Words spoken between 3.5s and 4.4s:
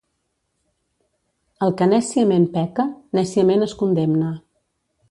es condemna.